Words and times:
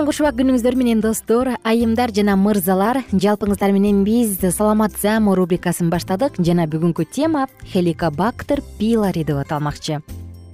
кутман 0.00 0.14
кушубак 0.14 0.36
күнүңүздөр 0.38 0.76
менен 0.80 1.00
достор 1.04 1.48
айымдар 1.60 2.08
жана 2.16 2.32
мырзалар 2.40 3.02
жалпыңыздар 3.12 3.74
менен 3.76 3.98
биз 4.00 4.38
саламат 4.40 4.94
заамы 4.96 5.34
рубрикасын 5.36 5.90
баштадык. 5.92 6.38
Жана 6.40 6.64
бүгүнкү 6.64 7.04
тема 7.12 7.48
хеликобактер 7.68 8.62
пилари 8.78 9.26
деп 9.28 9.36
аталмакчы 9.42 9.98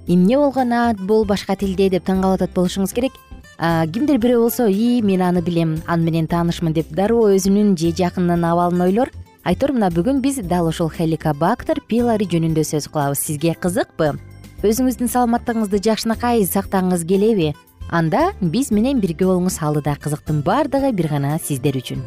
эмне 0.07 0.35
болгон 0.35 0.73
ат 0.73 0.99
бул 0.99 1.23
башка 1.23 1.55
тилде 1.55 1.87
деп 1.89 2.03
таң 2.03 2.25
калып 2.25 2.41
атат 2.41 2.55
болушуңуз 2.57 2.91
керек? 2.91 3.13
Кимдир 3.57 4.19
бирөө 4.19 4.41
болсо 4.41 4.67
ии 4.67 5.01
мен 5.01 5.23
аны 5.23 5.41
билем 5.41 5.77
аны 5.87 6.03
менен 6.03 6.27
таанышмын 6.27 6.73
деп 6.73 6.91
дароо 6.91 7.29
өзүнүн 7.31 7.77
же 7.79 7.93
жакынынын 7.95 8.43
абалын 8.43 8.81
ойлор. 8.81 9.13
Айтор 9.45 9.71
мына 9.71 9.87
бүгүн 9.95 10.19
биз 10.19 10.41
дал 10.43 10.67
ушул 10.67 10.89
хеликобактер 10.91 11.79
пилари 11.87 12.27
жөнүндө 12.27 12.67
сөз 12.67 12.89
кылабыз. 12.91 13.23
Сизге 13.23 13.55
кызыкпы? 13.55 14.17
Өзүңүздүн 14.65 15.07
саламаттыгыңызды 15.07 15.79
жакшынакай 15.85 16.43
сактагыңыз 16.43 17.07
келеби 17.07 17.53
анда 17.89 18.31
биз 18.41 18.71
менен 18.71 18.99
бирге 18.99 19.25
болуңуз 19.27 19.59
алдыда 19.63 19.95
кызыктын 20.01 20.41
баардыгы 20.45 20.91
бир 20.95 21.07
гана 21.11 21.37
сиздер 21.39 21.77
үчүн. 21.79 22.03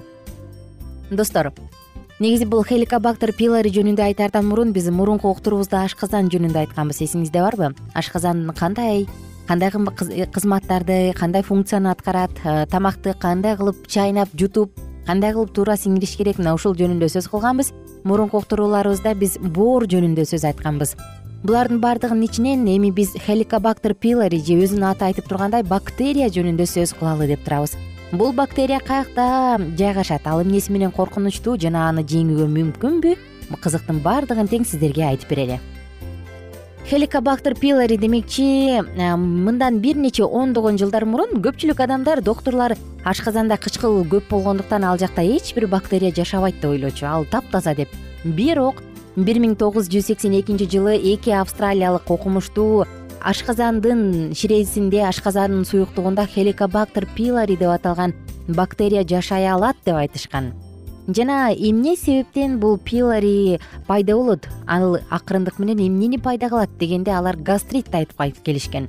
Достор 1.10 1.50
негизи 2.20 2.44
бул 2.44 2.62
хеликобактер 2.68 3.32
пилари 3.32 3.72
жөнүндө 3.72 4.04
айтаардан 4.10 4.46
мурун 4.46 4.74
биз 4.76 4.90
мурунку 4.92 5.30
уктуруубузда 5.32 5.86
ашказан 5.86 6.28
жөнүндө 6.28 6.66
айтканбыз. 6.66 7.00
Эсиңизде 7.06 7.40
барбы? 7.40 7.72
Ашказан 7.94 8.44
кандай? 8.56 9.06
Кандай 9.48 9.72
кызматтарды 9.72 11.14
кандай 11.16 11.42
функцияны 11.42 11.90
аткарат? 11.90 12.30
Э, 12.44 12.66
тамакты 12.66 13.14
кандай 13.18 13.56
кылып 13.56 13.88
чайнап 13.88 14.28
жутуп 14.34 14.76
кандай 15.06 15.32
кылып 15.32 15.54
туура 15.56 15.78
сиңириш 15.80 16.16
керек? 16.20 16.38
Мына 16.38 16.54
ушул 16.54 16.76
жөнүндө 16.76 17.08
сөз 17.08 17.26
кылганбыз. 17.32 17.72
Мурунку 18.04 18.38
уктурууларыбызда 18.38 19.16
биз 19.16 19.38
боор 19.40 19.88
жөнүндө 19.88 20.28
сөз 20.28 20.44
айтканбыз 20.52 20.94
булардын 21.42 21.80
баардыгынын 21.80 22.26
ичинен 22.26 22.66
эми 22.68 22.90
биз 22.92 23.14
хеликобактер 23.24 23.94
пилари 23.94 24.42
же 24.44 24.58
өзүнүн 24.60 24.90
аты 24.90 25.06
айтып 25.08 25.28
тургандай 25.30 25.62
бактерия 25.64 26.28
жөнүндө 26.28 26.66
сөз 26.68 26.92
кылалы 26.98 27.30
деп 27.30 27.46
турабыз. 27.46 27.78
Бул 28.12 28.34
бактерия 28.36 28.80
каякта 28.80 29.56
жайгашат. 29.78 30.26
Ал 30.26 30.42
эмнеси 30.42 30.72
менен 30.72 30.92
коркунучтуу 30.92 31.56
жана 31.56 31.88
аны 31.88 32.04
жеңүүгө 32.04 32.48
мүмкүнбү? 32.56 33.16
Кызыктын 33.56 34.02
баардыгын 34.04 34.50
тең 34.50 34.66
сиздерге 34.68 35.06
айтып 35.08 35.32
берели. 35.32 35.60
Хеликобактер 36.90 37.54
пилари 37.54 37.96
демекчи 37.96 38.80
э, 38.82 39.16
мындан 39.16 39.78
бир 39.80 39.96
нече 39.96 40.24
ондогон 40.24 40.76
жылдар 40.76 41.04
мурун 41.06 41.40
көпчүлүк 41.40 41.80
адамдар 41.84 42.20
доктурлар 42.20 42.74
ашказанда 43.04 43.56
кычкыл 43.56 44.02
көп 44.04 44.28
болгондуктан 44.28 44.84
ал 44.84 44.98
жакта 44.98 45.22
эч 45.22 45.54
бир 45.54 45.68
бактерия 45.68 46.12
жашабайт 46.12 46.60
деп 46.60 46.70
ойлочу. 46.70 47.06
Ал 47.06 47.24
таптаза 47.24 47.74
деп. 47.74 47.88
Бирок 48.24 48.82
бир 49.26 49.40
миң 49.42 49.56
тогуз 49.58 49.88
жүз 49.90 50.06
сексен 50.10 50.34
экинчи 50.38 50.68
жылы 50.70 50.94
эки 50.96 51.32
австралиялык 51.34 52.08
окумуштуу 52.10 52.86
ашказандын 53.20 54.32
ширесинде 54.38 55.02
ашказандын 55.04 55.64
суюктугунда 55.68 56.24
хеликобактер 56.26 57.06
пилари 57.16 57.56
деп 57.56 57.68
аталган 57.74 58.14
бактерия 58.48 59.04
жашай 59.04 59.48
алат 59.48 59.76
деп 59.84 59.96
айтышкан. 59.96 60.52
Жана 61.08 61.52
эмне 61.52 61.96
себептен 61.96 62.58
бул 62.60 62.78
пилари 62.78 63.60
пайда 63.86 64.16
болот? 64.16 64.48
Ал 64.66 64.98
акырындык 65.10 65.58
менен 65.58 65.80
эмнени 65.86 66.18
пайда 66.18 66.48
кылат 66.48 66.70
дегенде 66.78 67.10
алар 67.10 67.36
гастритти 67.36 67.96
айтып 67.96 68.42
келишкен. 68.44 68.88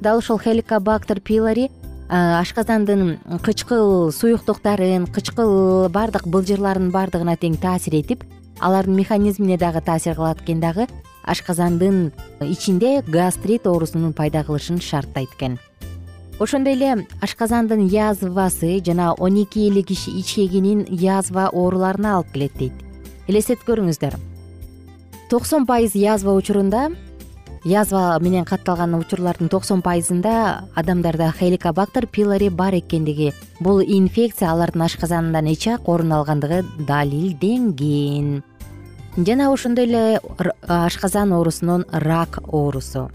Дал 0.00 0.18
ушул 0.18 0.38
хеликобактер 0.38 1.20
пилари 1.20 1.70
ашказандын 2.08 3.18
кычкыл 3.42 4.10
суюктуктарын 4.12 5.06
кычкыл 5.06 5.88
баардык 5.88 6.26
былжырларынын 6.26 6.90
баардыгына 6.90 7.36
тең 7.36 7.56
таасир 7.60 7.94
этип 7.94 8.24
алардын 8.60 8.96
механизмине 8.96 9.58
дагы 9.58 9.80
таасир 9.80 10.14
кылат 10.14 10.42
экен 10.42 10.60
дагы 10.60 10.86
ашказандын 11.24 12.12
ичинде 12.40 13.02
гастрит 13.02 13.66
оорусунун 13.66 14.12
пайда 14.12 14.44
кылышын 14.44 14.80
шарттайт 14.80 15.30
экен 15.36 15.58
ошондой 16.40 16.72
эле 16.72 17.06
ашказандын 17.20 17.86
язвасы 17.86 18.80
жана 18.84 19.12
он 19.14 19.36
эки 19.42 19.68
элек 19.68 19.90
ичегинин 19.90 20.86
язва 20.88 21.50
ооруларына 21.52 22.16
алып 22.16 22.32
келет 22.32 22.56
дейт. 22.56 22.72
Элестетип 23.28 23.66
көрүңүздөр. 23.68 24.16
Токсон 25.28 25.66
пайыз 25.68 25.94
язва 25.94 26.32
учурунда 26.34 26.88
язва 27.64 28.18
менен 28.20 28.46
катталган 28.48 28.96
учурлардын 28.96 29.50
токсон 29.52 29.82
пайызында 29.84 30.64
адамдарда 30.74 31.30
хеликобактер 31.36 32.06
пилари 32.06 32.48
бар 32.48 32.74
экендиги 32.78 33.34
бул 33.60 33.82
инфекция 33.84 34.50
алардын 34.50 34.88
ашказанынан 34.88 35.52
эч 35.52 35.68
ак 35.68 35.88
орун 35.88 36.12
алгандыгы 36.12 36.64
далилденген 36.88 38.40
жана 39.16 39.52
ошондой 39.52 39.84
эле 39.84 40.20
ашказан 40.66 41.32
оорусунун 41.32 41.84
рак 41.90 42.38
оорусу. 42.46 43.10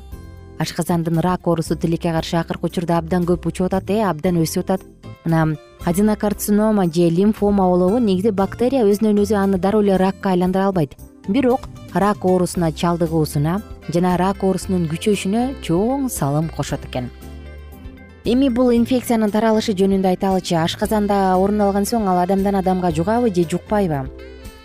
Ашказандын 0.59 1.19
рак 1.19 1.47
оорусу 1.47 1.75
тилекке 1.75 2.11
каршы 2.11 2.37
акыркы 2.37 2.67
учурда 2.67 2.97
абдан 2.97 3.23
көп 3.23 3.47
учуп 3.47 3.67
атат 3.67 3.89
э 3.89 4.03
абдан 4.03 4.35
өсүп 4.37 4.63
атат. 4.63 4.81
Мына 5.25 5.57
аденокарцинома 5.85 6.85
же 6.85 7.09
лимфома 7.09 7.63
болобу 7.63 7.99
негизи 7.99 8.31
бактерия 8.31 8.83
өзүнөн 8.83 9.21
өзү 9.23 9.35
аны 9.35 9.57
дароо 9.57 9.81
эле 9.81 9.97
ракка 9.97 10.29
айландыра 10.29 10.65
албайт. 10.65 10.95
Бирок 11.27 11.61
рак 11.93 12.25
оорусуна 12.25 12.71
чалдыгуусуна 12.71 13.61
жана 13.93 14.17
рак 14.17 14.43
оорусунун 14.43 14.87
күчөшүнө 14.87 15.61
чоң 15.61 16.09
салым 16.09 16.49
кошот 16.49 16.85
экен. 16.85 17.09
Эми 18.25 18.49
бул 18.49 18.71
инфекциянын 18.73 19.31
таралышы 19.31 19.73
жөнүндө 19.73 20.07
айталычы 20.07 20.55
ашказанда 20.55 21.37
орун 21.37 21.61
алган 21.61 21.85
соң 21.85 22.07
ал 22.09 22.19
адамдан 22.23 22.55
адамга 22.55 22.91
жугабы 22.91 23.29
же 23.29 23.43
жукпайбы 23.43 24.09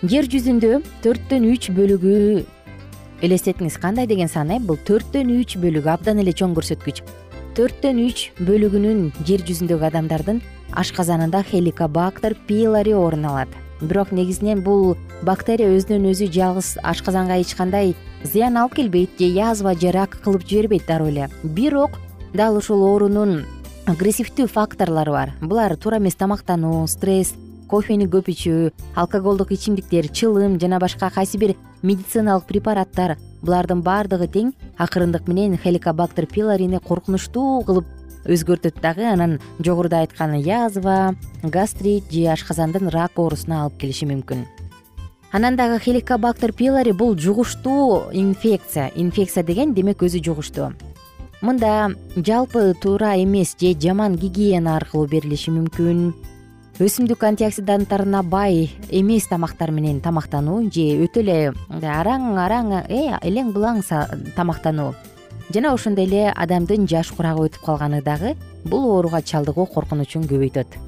жер 0.01 0.25
жүзүндө 0.25 0.79
төрттөн 1.03 1.43
үч 1.51 1.67
бөлүгү 1.77 2.13
элестетиңиз. 3.21 3.77
Кандай 3.77 4.07
деген 4.09 4.29
сан 4.31 4.49
э? 4.49 4.57
Бул 4.57 4.79
төрттөн 4.81 5.29
үч 5.35 5.59
бөлүгү 5.61 5.91
абдан 5.93 6.17
эле 6.23 6.33
чоң 6.33 6.55
көрсөткүч. 6.57 7.03
Төрттөн 7.53 7.99
үч 8.07 8.31
бөлүгүнүн 8.41 9.11
жер 9.27 9.43
жүзүндөгү 9.45 9.85
адамдардын 9.91 10.39
ашказанында 10.73 11.43
хеликобактер 11.45 12.33
пилари 12.47 12.95
орун 12.97 13.27
алат. 13.29 13.53
Бирок 13.81 14.09
негизинен 14.11 14.63
бул 14.65 14.95
бактерия 15.21 15.69
өзүнөн 15.69 16.09
өзү 16.15 16.31
жалгыз 16.33 16.79
ашказанга 16.81 17.37
эч 17.37 17.53
кандай 17.53 17.93
зыян 18.23 18.57
алып 18.57 18.79
келбейт 18.79 19.21
же 19.21 19.29
язва 19.29 19.75
же 19.75 19.93
рак 19.93 20.17
кылып 20.23 20.47
жибербейт 20.47 20.87
дароо 20.87 21.09
эле. 21.09 21.29
Бирок 21.43 21.99
дал 22.33 22.57
ушул 22.57 22.81
оорунун 22.89 23.45
агрессивдүү 23.85 24.47
факторлору 24.47 25.13
бар. 25.13 25.37
Булар 25.41 25.77
туура 25.77 26.01
эмес 26.01 26.15
тамактануу 26.15 26.87
стресс 26.87 27.35
кофени 27.71 28.09
көп 28.11 28.29
ичүү 28.33 28.71
алкоголдук 28.99 29.55
ичимдиктер 29.55 30.11
чылым 30.11 30.59
жана 30.59 30.79
башка 30.83 31.09
кайсы 31.09 31.39
бир 31.39 31.55
медициналык 31.81 32.45
препараттар 32.51 33.15
булардын 33.41 33.81
баардыгы 33.81 34.27
тең 34.35 34.53
акырындык 34.77 35.27
менен 35.31 35.57
хеликобактер 35.57 36.27
пилорини 36.27 36.83
коркунучтуу 36.83 37.63
кылып 37.65 37.87
өзгөртөт. 38.25 38.81
Дагы 38.81 39.05
анан 39.09 39.39
жогоруда 39.59 40.01
айткан 40.01 40.35
язва 40.37 41.15
гастрит 41.43 42.11
же 42.11 42.27
ашказандын 42.29 42.89
рак 42.89 43.17
оорусуна 43.17 43.63
алып 43.63 43.79
келиши 43.81 44.05
мүмкүн. 44.05 44.45
Анан 45.31 45.55
дагы 45.55 45.79
хеликобактер 45.79 46.53
пилори 46.53 46.91
бул 46.91 47.17
жугуштуу 47.17 48.11
инфекция. 48.11 48.91
Инфекция 48.95 49.43
деген 49.43 49.73
демек 49.73 50.03
өзү 50.03 50.21
жугуштуу. 50.23 50.73
Мында 51.41 51.95
жалпы 52.15 52.75
туура 52.81 53.15
эмес 53.17 53.55
же 53.59 53.73
жаман 53.73 54.15
гигиена 54.15 54.75
аркылуу 54.77 55.07
берилиши 55.07 55.49
мүмкүн 55.49 56.13
өсүмдүк 56.81 57.21
антиоксиданттарына 57.27 58.23
бай 58.25 58.71
эмес 58.89 59.27
тамактар 59.29 59.69
менен 59.69 59.99
тамактануу 60.01 60.63
же 60.73 60.85
өтө 61.05 61.21
эле 61.21 61.35
араң 61.69 62.23
араң 62.41 62.71
э 62.89 63.19
элең 63.21 63.51
булаң 63.53 63.83
тамактануу. 64.35 64.95
Жана 65.53 65.73
ошондой 65.75 66.07
эле 66.07 66.31
адамдын 66.31 66.87
жаш 66.87 67.11
курагы 67.13 67.45
өтүп 67.49 67.61
калганы 67.67 68.01
дагы 68.01 68.33
бул 68.65 68.87
ооруга 68.95 69.21
чалдыгуу 69.21 69.67
коркунучун 69.67 70.25
көбөйтөт. 70.25 70.79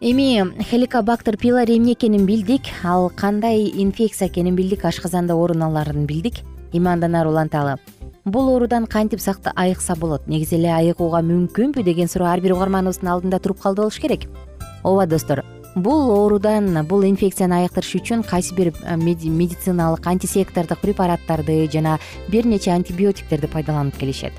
Эми 0.00 0.62
хеликобактер 0.62 1.36
пилори 1.38 1.78
эмне 1.78 1.94
экенин 1.94 2.26
билдик 2.26 2.62
ал 2.84 3.10
кандай 3.10 3.66
инфекция 3.66 4.28
экенин 4.28 4.54
билдик 4.54 4.84
ашказанда 4.84 5.34
орун 5.34 5.62
аларын 5.62 6.06
билдик 6.06 6.44
эми 6.72 6.88
андан 6.88 7.16
ары 7.16 7.30
уланталы. 7.30 7.78
Бул 8.24 8.48
оорудан 8.48 8.86
кантип 8.86 9.18
айыкса 9.56 9.96
болот? 9.96 10.28
Негизи 10.28 10.54
эле 10.54 10.70
айыгууга 10.70 11.22
мүмкүнбү 11.22 11.82
деген 11.82 12.06
суроо 12.06 12.28
ар 12.28 12.40
бир 12.40 12.52
угарманыбыздын 12.52 13.08
алдында 13.08 13.40
туруп 13.40 13.60
калды 13.60 13.82
болуш 13.82 13.98
керек 13.98 14.28
ооба 14.82 15.06
достор 15.06 15.44
бул 15.74 16.10
оорудан 16.10 16.84
бул 16.86 17.04
инфекцияны 17.08 17.62
айыктырыш 17.62 17.94
үчүн 17.96 18.22
кайсы 18.28 18.54
бир 18.54 18.72
медициналык 18.96 20.06
антисектордук 20.06 20.80
препараттарды 20.80 21.66
жана 21.72 21.98
бир 22.28 22.46
нече 22.46 22.72
антибиотиктерди 22.72 23.46
пайдаланып 23.46 23.96
келишет. 23.96 24.32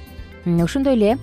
Ошондой 0.45 0.93
эле 0.93 1.17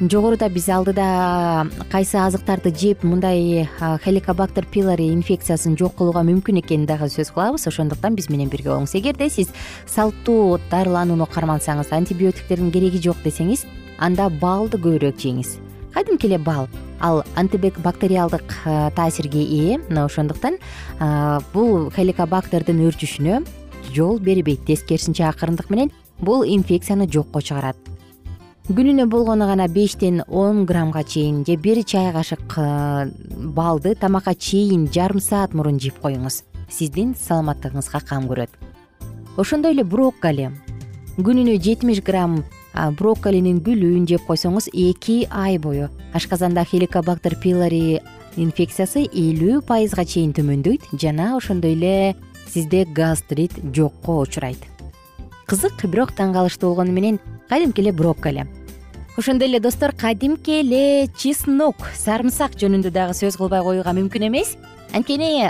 жогоруда 0.00 0.48
биз 0.48 0.68
алдыда 0.68 1.68
кайсы 1.90 2.16
азыктарды 2.16 2.72
жеп 2.74 3.04
мындай 3.04 3.68
хеликобактер 4.04 4.64
пилори 4.64 5.10
инфекциясын 5.12 5.76
жок 5.76 5.96
кылууга 5.98 6.24
мүмкүн 6.24 6.62
экенин 6.62 6.86
дагы 6.86 7.10
сөз 7.12 7.34
кылабыз. 7.34 7.66
Ошондуктан 7.68 8.16
биз 8.16 8.30
менен 8.30 8.48
бирге 8.48 8.70
болуңуз. 8.70 8.96
Эгерде 8.96 9.28
сиз 9.28 9.52
салттуу 9.86 10.58
дарыланууну 10.70 11.28
кармансаңыз 11.28 11.92
антибиотиктердин 11.92 12.72
кереги 12.72 13.02
жок 13.02 13.20
десеңиз 13.26 13.66
анда 13.98 14.30
балды 14.30 14.80
көбүрөөк 14.80 15.20
жеңиз 15.20 15.58
кадимки 15.94 16.26
эле 16.26 16.38
бал. 16.38 16.68
Ал 17.00 17.24
антибактериалдык 17.36 18.54
таасирге 18.96 19.42
ээ 19.42 19.78
мына 19.88 20.04
ошондуктан 20.04 20.58
бул 21.52 21.90
хеликобактердин 21.90 22.84
өрчүшүнө 22.88 23.42
жол 23.94 24.18
бербейт. 24.18 24.64
Тескерисинче 24.66 25.24
акырындык 25.28 25.70
менен 25.70 25.90
бул 26.18 26.44
инфекцияны 26.44 27.08
жокко 27.10 27.42
чыгарат. 27.42 27.76
Күнүнө 28.62 29.08
болгону 29.10 29.48
гана 29.50 29.66
бештен 29.66 30.22
он 30.28 30.64
граммга 30.66 31.02
чейин 31.02 31.44
же 31.44 31.56
бир 31.56 31.82
чай 31.84 32.12
кашык 32.12 32.54
э, 32.56 33.10
балды 33.36 33.96
тамакка 33.96 34.36
чейин 34.36 34.86
жарым 34.86 35.18
саат 35.20 35.52
мурун 35.52 35.80
жеп 35.80 35.98
коюңуз. 35.98 36.44
Сиздин 36.70 37.16
саламаттыгыңызга 37.18 38.00
кам 38.06 38.28
көрөт. 38.30 38.54
Ошондой 39.36 39.74
эле 39.74 39.82
брокколи. 39.82 40.52
Күнүнө 41.18 41.58
жетимиш 41.58 42.04
грамм 42.06 42.44
брокколинин 42.74 43.60
гүлүн 43.64 44.06
жеп 44.08 44.24
койсоңуз 44.26 44.68
эки 44.72 45.26
ай 45.30 45.58
бою. 45.58 45.90
Ашказанда 46.14 46.64
хеликобактер 46.64 47.36
пилори 47.40 48.00
инфекциясы 48.36 49.04
элүү 49.08 49.60
пайызга 49.68 50.04
чейин 50.08 50.32
төмөндөйт 50.32 50.88
жана 50.96 51.36
ошондой 51.36 51.76
эле 51.76 52.16
сизде 52.48 52.84
гастрит 52.84 53.52
жокко 53.74 54.22
учурайт. 54.22 54.58
Кызык 55.46 55.84
бирок 55.84 56.14
таң 56.16 56.32
калыштуу 56.32 56.72
болгону 56.72 56.92
менен 56.92 57.20
кадимки 57.48 57.80
эле 57.80 57.92
брокколи. 57.92 58.46
Ошондой 59.16 59.48
эле 59.48 59.60
достор 59.60 59.92
кадимки 59.92 60.62
эле 60.62 61.08
чеснок 61.16 61.76
сарымсак 61.94 62.56
жөнүндө 62.56 62.90
дагы 62.90 63.12
сөз 63.12 63.36
кылбай 63.36 63.60
коюуга 63.60 63.92
мүмкүн 63.92 64.28
эмес. 64.30 64.56
Анткени 64.92 65.44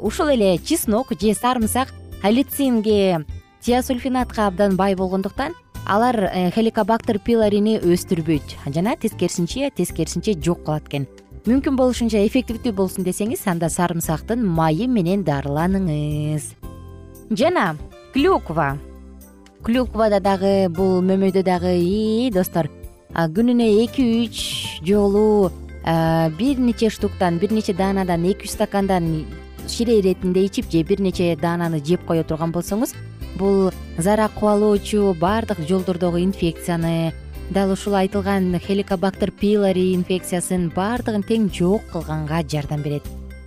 ушул 0.00 0.32
эле 0.32 0.56
чеснок 0.58 1.12
же 1.20 1.34
сарымсак 1.34 1.92
алицинге 2.22 3.26
тиосульфинатка 3.60 4.46
абдан 4.46 4.76
бай 4.76 4.94
болгондуктан 4.94 5.52
алар 5.86 6.16
э, 6.32 6.50
хеликобактер 6.54 7.18
пилорини 7.18 7.78
өстүрбөйт. 7.78 8.56
Жана 8.74 8.96
тескерисинче 8.96 9.70
тескерисинче 9.74 10.34
жок 10.38 10.64
кылат 10.66 10.88
экен. 10.88 11.06
Мүмкүн 11.46 11.76
болушунча 11.76 12.22
эффективдүү 12.26 12.72
болсун 12.76 13.06
десеңиз 13.06 13.42
анда 13.50 13.70
сарымсактын 13.72 14.44
майы 14.46 14.86
менен 14.86 15.24
дарыланыңыз. 15.26 16.52
Жана 17.34 17.72
клюква. 18.14 18.76
Клюквада 19.62 20.20
дагы 20.22 20.68
бул 20.70 21.02
мөмөдө 21.02 21.42
дагы 21.46 21.74
достор 22.34 22.70
күнүнө 23.12 23.66
эки 23.84 24.02
үч 24.24 24.80
жолу 24.86 25.50
бир 26.38 26.58
нече 26.58 26.90
штуктан 26.90 27.38
бир 27.38 27.52
нече 27.52 27.74
даанадан 27.74 28.24
эки 28.24 28.46
үч 28.46 28.54
стакандан 28.54 29.26
шире 29.68 30.00
иретинде 30.00 30.46
ичип 30.46 30.70
же 30.70 30.82
бир 30.82 31.00
нече 31.00 31.36
даананы 31.36 31.82
жеп 31.84 32.06
кое 32.06 32.24
турган 32.24 32.52
болсоңуз 32.52 32.94
бул 33.36 33.70
зара 33.98 34.28
кубалоочу 34.28 35.14
баардык 35.18 35.60
жолдордогу 35.68 36.18
инфекцияны 36.20 37.12
дал 37.50 37.72
ушул 37.72 37.94
айтылган 37.94 38.58
хеликобактер 38.58 39.30
пилори 39.30 39.92
инфекциясын 39.94 40.70
баардыгын 40.74 41.24
тең 41.28 41.48
жок 41.52 41.82
кылганга 41.92 42.42
жардам 42.48 42.82
берет. 42.82 43.02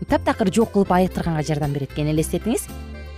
Таптакыр 0.09 0.53
жок 0.53 0.73
кылып 0.73 0.91
айыктырганга 0.91 1.43
жардам 1.43 1.73
берет 1.73 1.93
экен 1.93 2.11
элестетиңиз. 2.13 2.67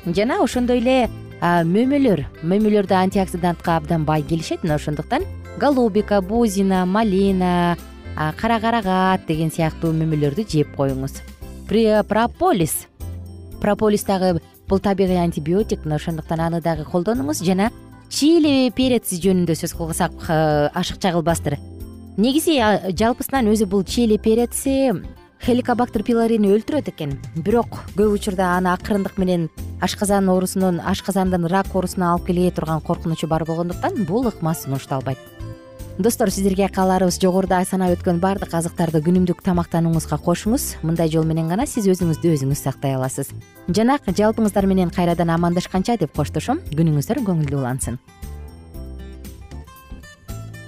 Жана 0.05 0.39
ошондой 0.43 0.79
эле 0.79 1.09
мөмөлөр 1.41 2.23
мөмөлөр 2.41 2.87
да 2.87 3.01
антиоксидантка 3.03 3.75
абдан 3.75 4.05
бай 4.05 4.21
келишет. 4.21 4.63
Мына 4.63 4.75
ошондуктан 4.75 5.25
голубика 5.57 6.21
бузина 6.21 6.85
малина 6.85 7.77
кара 8.37 8.59
карагат 8.59 9.25
деген 9.27 9.51
сыяктуу 9.51 9.91
мөмөлөрдү 9.91 10.47
жеп 10.47 10.75
коюңуз. 10.77 11.19
Прополис. 11.67 12.87
Прополис 13.59 14.03
дагы 14.03 14.39
бул 14.67 14.79
табигый 14.79 15.17
антибиотик. 15.21 15.85
Мына 15.85 15.95
ошондуктан 15.95 16.39
аны 16.39 16.61
дагы 16.61 16.85
колдонуңуз 16.85 17.43
жана 17.43 17.71
чили 18.09 18.69
переци 18.75 19.19
жөнүндө 19.23 19.55
сөз 19.57 19.73
кылсак 19.75 20.13
ашыкча 20.27 21.11
кылбастыр 21.11 21.57
негизи 22.17 22.57
жалпысынан 22.97 23.49
өзү 23.51 23.67
бул 23.69 23.83
чили 23.85 24.17
переци 24.17 24.93
хеликобактер 25.45 26.01
пилорини 26.01 26.49
өлтүрөт 26.49 26.89
экен. 26.89 27.13
Бирок 27.35 27.83
көп 27.93 28.15
учурда 28.15 28.55
аны 28.57 28.71
акырындык 28.73 29.19
менен 29.21 29.49
ашказан 29.85 30.29
оорусунун 30.33 30.79
ашказандын 30.81 31.45
рак 31.45 31.75
оорусуна 31.75 32.13
алып 32.13 32.31
келе 32.31 32.49
турган 32.51 32.81
коркунучу 32.81 33.27
бар 33.29 33.45
болгондуктан 33.45 34.05
бул 34.09 34.25
ыкма 34.27 34.55
сунушталбайт 34.57 35.21
достор 35.99 36.29
сиздерге 36.29 36.67
кааларыбыз 36.69 37.17
жогоруда 37.19 37.63
санап 37.65 37.95
өткөн 37.95 38.19
баардык 38.21 38.53
азыктарды 38.53 39.01
күнүмдүк 39.01 39.41
тамактанууңузга 39.45 40.19
кошуңуз. 40.21 40.77
Мындай 40.85 41.09
жол 41.09 41.25
менен 41.25 41.49
гана 41.49 41.65
сиз 41.65 41.87
өзүңүздү 41.89 42.35
өзүңүз 42.35 42.61
сактай 42.61 42.93
аласыз. 42.93 43.31
Жана 43.67 43.97
жалпыңыздар 44.05 44.67
менен 44.69 44.91
кайрадан 44.93 45.33
амандашканча 45.33 45.97
деп 45.97 46.13
коштошом. 46.13 46.61
Күнүңүздөр 46.69 47.23
көңүлдүү 47.25 47.59
улансын. 47.59 47.97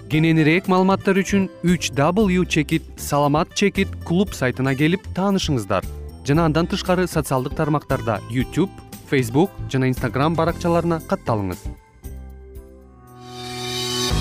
Кененирээк 0.10 0.66
маалыматтар 0.66 1.22
үчүн 1.22 1.46
үч 1.62 1.92
w 1.94 2.46
чекит 2.50 2.84
саламат 2.98 3.54
чекит 3.54 3.94
клуб 4.06 4.34
сайтына 4.34 4.74
келип 4.74 5.06
таанышыңыздар. 5.14 5.86
Жана 6.26 6.46
андан 6.50 6.66
тышкары 6.66 7.06
социалдык 7.06 7.54
тармактарда 7.54 8.18
youtube 8.34 8.74
facebook 9.10 9.54
жана 9.70 9.90
instagram 9.94 10.36
баракчаларына 10.38 11.02
катталыңыз 11.10 11.89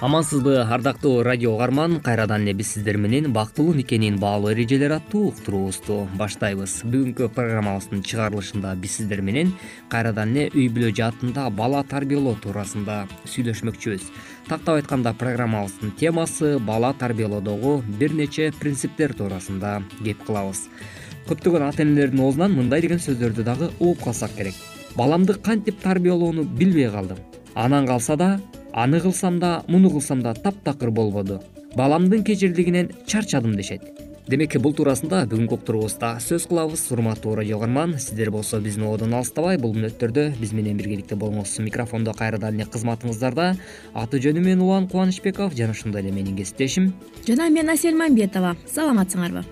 амансызбы 0.00 0.60
ардактуу 0.60 1.22
радио 1.22 1.54
угарман. 1.54 2.00
Кайрадан 2.00 2.42
эле 2.42 2.52
биз 2.52 2.74
сиздер 2.74 2.96
менен 2.96 3.32
бактылуу 3.32 3.74
никенин 3.74 4.18
баалуу 4.18 4.50
эрежелери 4.52 4.94
аттуу 4.94 5.28
уктуруубузду 5.28 6.08
баштайбыз. 6.18 6.82
Бүгүнкү 6.84 7.28
программабыздын 7.34 8.02
чыгарылышында 8.02 8.74
биз 8.76 8.98
сиздер 8.98 9.22
менен 9.22 9.54
кайрадан 9.88 10.36
эле 10.36 10.50
үй 10.54 10.68
бүлө 10.68 10.92
жаатында 10.96 11.48
бала 11.50 11.82
тарбиялоо 11.82 12.36
туурасында 12.42 13.06
сүйлөшмөкчүбүз. 13.24 14.10
Тактап 14.48 14.76
айтканда 14.76 15.14
программабыздын 15.14 15.96
темасы 15.98 16.58
бала 16.58 16.92
тарбиялоодогу 16.98 17.82
бир 17.98 18.12
нече 18.12 18.52
принциптер 18.60 19.14
туурасында 19.14 19.80
кеп 20.04 20.24
кылабыз. 20.26 20.68
Көптөгөн 21.26 21.68
ата 21.68 21.82
энелердин 21.82 22.20
оозунан 22.20 22.52
мындай 22.52 22.84
деген 22.84 23.00
сөздөрдү 23.00 23.42
дагы 23.42 23.70
угуп 23.80 24.04
калсак 24.04 24.36
керек. 24.36 24.54
Баламды 24.94 25.34
кантип 25.34 25.80
тарбиялоону 25.80 26.44
билбей 26.44 26.90
калдым. 26.90 27.18
Анан 27.54 27.86
калса 27.86 28.16
да 28.16 28.40
аны 28.76 29.00
кылсам 29.00 29.38
да 29.40 29.64
муну 29.66 29.90
кылсам 29.90 30.22
да 30.22 30.34
таптакыр 30.34 30.90
болбоду. 30.90 31.40
Баламдын 31.74 32.22
кежирдигинен 32.24 32.90
чарчадым 33.06 33.56
дешет. 33.56 33.82
Демек 34.26 34.56
бул 34.58 34.72
туурасында 34.74 35.20
бүгүнкү 35.30 35.54
уктуруубузда 35.54 36.16
сөз 36.18 36.48
кылабыз. 36.50 36.80
Урматтуу 36.90 37.36
радио 37.38 37.56
угарман 37.56 37.94
сиздер 37.98 38.32
болсо 38.34 38.58
биздин 38.60 38.88
оодон 38.88 39.14
алыстабай 39.14 39.56
бул 39.56 39.72
мүнөттөрдө 39.76 40.32
биз 40.40 40.52
менен 40.52 40.76
биргеликте 40.80 41.14
болуңуз 41.14 41.52
микрофондо 41.62 42.12
кайрадан 42.12 42.58
эле 42.58 42.66
кызматыңыздарда 42.66 43.52
аты 43.94 44.20
жөнүм 44.24 44.50
менин 44.50 44.66
улан 44.66 44.88
кубанычбеков 44.88 45.54
жана 45.54 45.78
ошондой 45.78 46.02
эле 46.02 46.10
менин 46.10 46.36
кесиптешим. 46.36 46.92
Жана 47.26 47.48
мен 47.50 47.70
асель 47.70 47.94
мамбетова 47.94 48.56
саламатсыңарбы? 48.66 49.44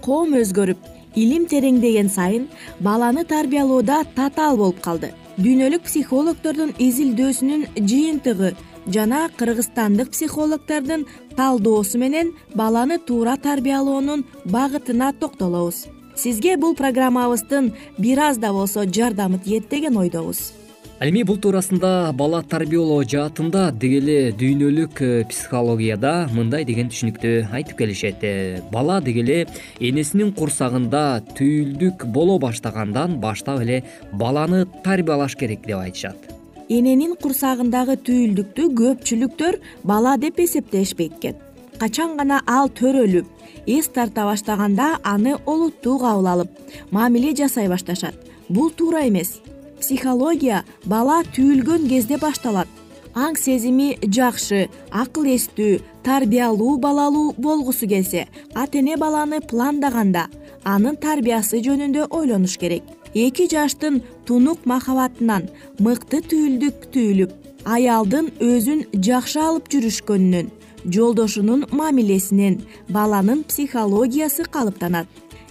Коом 0.00 0.32
өзгөрүп 0.40 0.78
илим 1.14 1.44
тереңдеген 1.46 2.08
сайын 2.08 2.48
баланы 2.80 3.26
тарбиялоодо 3.28 4.02
татаал 4.16 4.56
болуп 4.56 4.80
калды. 4.80 5.12
Дүйнөлүк 5.36 5.84
психологдордун 5.84 6.72
изилдөөсүнүн 6.78 7.68
жыйынтыгы 7.76 8.54
жана 8.86 9.28
кыргызстандык 9.36 10.10
психологдордун 10.10 11.06
талдоосу 11.36 11.98
менен 11.98 12.32
баланы 12.54 12.98
туура 12.98 13.36
тарбиялоонун 13.36 14.24
багытына 14.44 15.12
токтолобуз. 15.12 15.86
Сизге 16.16 16.56
бул 16.56 16.74
программабыздын 16.74 17.72
бир 17.98 18.18
аз 18.18 18.38
да 18.38 18.52
болсо 18.52 18.84
жардамы 18.84 19.38
тиет 19.38 19.68
деген 19.68 19.96
ойдобуз. 19.96 20.52
Ал 21.00 21.08
эми 21.08 21.24
бул 21.26 21.38
туурасында 21.42 22.12
бала 22.14 22.42
тарбиялоо 22.46 23.02
жаатында 23.02 23.72
деги 23.74 23.96
эле 23.98 24.18
дүйнөлүк 24.38 25.00
э, 25.02 25.24
психологияда 25.26 26.28
мындай 26.30 26.62
деген 26.64 26.92
түшүнүктү 26.92 27.48
айтып 27.50 27.80
келишет. 27.80 28.22
Э, 28.22 28.60
бала 28.70 29.00
деги 29.00 29.24
эле 29.24 29.38
энесинин 29.80 30.30
курсагында 30.36 31.24
түйүлдүк 31.34 32.06
боло 32.06 32.38
баштагандан 32.38 33.18
баштап 33.18 33.64
эле 33.64 33.82
баланы 34.12 34.62
тарбиялаш 34.84 35.34
керек 35.34 35.66
деп 35.66 35.82
айтышат 35.82 36.41
эненин 36.72 37.16
курсагындагы 37.22 37.98
түйүлдүктү 38.06 38.68
көпчүлүктөр 38.80 39.58
бала 39.84 40.16
деп 40.20 40.38
эсептешпейт 40.40 41.16
экен 41.18 41.40
качан 41.82 42.16
гана 42.16 42.38
ал 42.46 42.68
төрөлүп 42.78 43.26
эс 43.66 43.88
тарта 43.94 44.24
баштаганда 44.28 44.98
аны 45.02 45.34
олуттуу 45.46 45.98
кабыл 45.98 46.28
алып 46.32 46.50
мамиле 46.90 47.34
жасай 47.34 47.68
башташат. 47.68 48.14
Бул 48.48 48.70
туура 48.70 49.08
эмес. 49.08 49.40
Психология 49.80 50.62
бала 50.84 51.22
түйүлгөн 51.34 51.88
кезде 51.88 52.18
башталат. 52.22 52.68
Аң 53.14 53.36
сезими 53.36 53.98
жакшы 54.02 54.68
акыл 54.90 55.26
эстүү 55.34 55.80
тарбиялуу 56.06 56.78
балалуу 56.78 57.34
болгусу 57.36 57.88
келсе 57.88 58.28
ата 58.54 58.78
эне 58.78 58.96
баланы 58.96 59.40
пландаганда 59.40 60.28
анын 60.64 60.96
тарбиясы 60.96 61.60
жөнүндө 61.66 62.06
ойлонуш 62.08 62.56
керек 62.62 62.82
эки 63.14 63.48
жаштын 63.50 64.02
тунук 64.26 64.64
махабатынан 64.64 65.48
мыкты 65.78 66.22
түйүлдүк 66.30 66.88
түйүлүп 66.94 67.32
аялдын 67.64 68.32
өзүн 68.40 68.86
жакшы 69.06 69.40
алып 69.40 69.68
жүрүшкөнүнөн 69.72 70.50
жолдошунун 70.84 71.66
мамилесинен 71.70 72.62
баланын 72.88 73.44
психологиясы 73.44 74.44
калыптанат. 74.44 75.06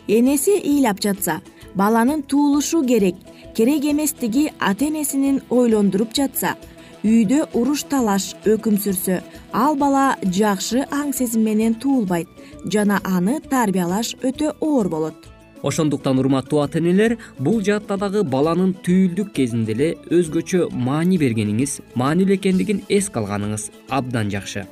Энеси 0.07 0.57
ыйлап 0.59 0.99
жатса 1.01 1.41
баланын 1.75 2.21
туулушу 2.23 2.83
керек 2.85 3.15
керек 3.55 3.85
эместиги 3.85 4.51
ата 4.59 4.85
энесинин 4.85 5.41
ойлондуруп 5.49 6.13
жатса 6.13 6.55
үйдө 7.03 7.47
уруш 7.57 7.85
талаш 7.89 8.33
өкүм 8.45 8.77
сүрсө 8.83 9.21
ал 9.53 9.75
бала 9.75 10.17
жакшы 10.37 10.83
аң 10.91 11.13
сезим 11.17 11.45
менен 11.47 11.75
туулбайт 11.81 12.27
жана 12.73 12.99
аны 13.03 13.39
тарбиялаш 13.53 14.15
өтө 14.21 14.55
оор 14.59 14.89
болот 14.89 15.30
ошондуктан 15.63 16.19
урматтуу 16.19 16.61
ата 16.63 16.79
энелер 16.79 17.17
бул 17.39 17.61
жаатта 17.61 17.97
дагы 17.97 18.23
баланын 18.23 18.75
түйүлдүк 18.85 19.33
кезинде 19.33 19.75
эле 19.77 19.89
өзгөчө 20.09 20.69
маани 20.73 21.19
бергениңиз 21.21 21.79
маанилүү 21.95 22.39
экендигин 22.39 22.85
эске 22.89 23.21
алганыңыз 23.21 23.69
абдан 23.89 24.31
жакшы. 24.33 24.65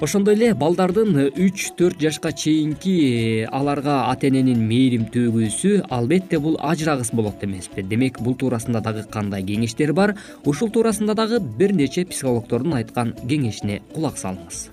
Ошондой 0.00 0.34
эле 0.36 0.52
балдардын 0.52 1.30
үч 1.40 1.70
төрт 1.78 2.00
жашка 2.00 2.32
чейинки 2.32 2.92
э, 2.92 3.46
аларга 3.48 4.10
ата 4.10 4.28
эненин 4.28 4.60
мээрим 4.68 5.06
төгүүсү 5.08 5.86
албетте 5.88 6.38
бул 6.38 6.58
ажырагыс 6.60 7.14
болот 7.16 7.40
эмеспи. 7.44 7.80
Демек 7.82 8.20
бул 8.20 8.36
туурасында 8.36 8.82
дагы 8.84 9.06
кандай 9.08 9.42
кеңештер 9.42 9.94
бар 9.96 10.12
ушул 10.44 10.68
туурасында 10.68 11.14
дагы 11.16 11.40
бир 11.40 11.72
нече 11.72 12.04
психологдордун 12.04 12.76
айткан 12.76 13.14
кеңешине 13.24 13.80
кулак 13.94 14.20
салыңыз. 14.20 14.66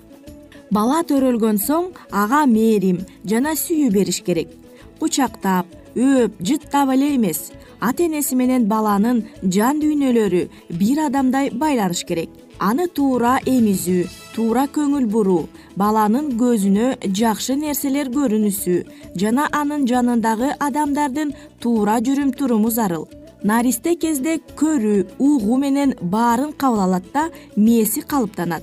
Бала 0.70 1.00
төрөлгөн 1.08 1.56
соң 1.56 1.94
ага 2.12 2.44
мээрим 2.44 3.00
жана 3.24 3.56
сүйүү 3.56 3.90
бериш 3.96 4.20
керек 4.26 4.52
кучактап 5.00 5.66
өөп 5.96 6.40
жыттап 6.40 6.90
эле 6.94 7.14
эмес. 7.16 7.52
Ата 7.80 8.04
энеси 8.06 8.36
менен 8.36 8.66
баланын 8.68 9.24
жан 9.42 9.80
дүйнөлөрү 9.82 10.48
бир 10.80 11.04
адамдай 11.06 11.50
байланыш 11.50 12.04
керек. 12.08 12.30
Аны 12.58 12.86
туура 12.86 13.40
эмизүү 13.44 14.06
туура 14.34 14.64
көңүл 14.70 15.06
буруу 15.10 15.48
баланын 15.76 16.30
көзүнө 16.38 17.10
жакшы 17.18 17.56
нерселер 17.58 18.10
көрүнүшү 18.14 18.76
жана 19.20 19.48
анын 19.52 19.86
жанындагы 19.90 20.54
адамдардын 20.66 21.34
туура 21.60 21.98
жүрүм 21.98 22.30
туруму 22.38 22.70
зарыл. 22.70 23.08
Наристе 23.42 23.96
кезде 23.96 24.38
көрүү 24.56 25.18
угуу 25.18 25.58
менен 25.58 25.96
баарын 26.00 26.52
кабыл 26.52 26.86
алат 26.86 27.10
да 27.12 27.28
мээси 27.56 28.06
калыптанат. 28.06 28.62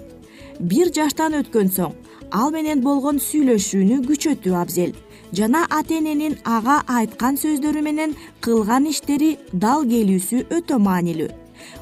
Бир 0.60 0.90
жаштан 0.96 1.36
өткөн 1.42 1.70
соң 1.76 1.94
ал 2.32 2.52
менен 2.56 2.82
болгон 2.82 3.20
сүйлөшүүнү 3.20 4.02
күчөтүү 4.08 4.56
абзел 4.56 4.96
жана 5.34 5.66
ата 5.70 5.98
эненин 5.98 6.38
ага 6.46 6.82
айткан 6.88 7.38
сөздөрү 7.44 7.82
менен 7.82 8.16
кылган 8.42 8.88
иштери 8.92 9.38
дал 9.54 9.86
келүүсү 9.92 10.48
өтө 10.58 10.80
маанилүү. 10.88 11.30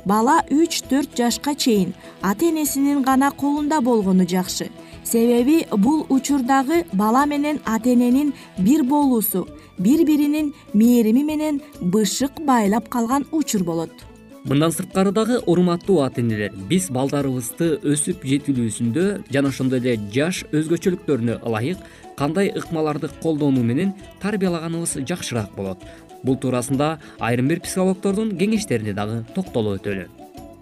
Бала 0.05 0.41
үч 0.51 0.83
төрт 0.89 1.15
жашка 1.17 1.55
чейин 1.55 1.93
ата 2.21 2.45
энесинин 2.49 3.01
гана 3.03 3.31
колунда 3.31 3.81
болгону 3.81 4.27
жакшы. 4.27 4.69
Себеби 5.03 5.65
бул 5.77 6.05
учурдагы 6.09 6.85
бала 6.93 7.25
менен 7.25 7.61
ата 7.65 7.89
эненин 7.93 8.33
бир 8.57 8.83
болуусу 8.83 9.47
бири 9.79 10.05
биринин 10.05 10.53
мээрими 10.73 11.23
менен 11.23 11.61
бышык 11.81 12.39
байлап 12.45 12.89
калган 12.89 13.25
учур 13.31 13.63
болот 13.63 14.08
мындан 14.49 14.71
сырткары 14.73 15.11
дагы 15.13 15.35
урматтуу 15.45 15.99
ата 16.01 16.23
энелер 16.23 16.55
биз 16.69 16.87
балдарыбызды 16.89 17.67
өсүп 17.85 18.23
жетилүүсүндө 18.25 19.03
жана 19.29 19.51
ошондой 19.53 19.77
эле 19.77 19.91
жаш 20.15 20.39
өзгөчөлүктөрүнө 20.49 21.35
ылайык 21.45 21.83
кандай 22.17 22.49
ыкмаларды 22.57 23.11
колдонуу 23.21 23.61
менен 23.63 23.91
тарбиялаганыбыз 24.23 25.03
жакшыраак 25.05 25.53
болот. 25.55 25.83
Бул 26.23 26.39
туурасында 26.41 26.97
айрым 27.19 27.51
бир 27.51 27.61
психологдордун 27.61 28.31
кеңештерине 28.39 28.95
дагы 28.97 29.19
токтолуп 29.35 29.83
өтөлү. 29.83 30.07